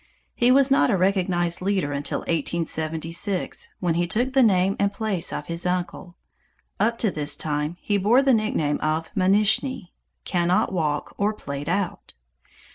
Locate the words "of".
5.31-5.45, 8.79-9.11